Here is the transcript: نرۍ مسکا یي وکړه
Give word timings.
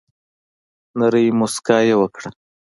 نرۍ 0.99 1.27
مسکا 1.39 1.77
یي 1.87 1.93
وکړه 1.97 2.29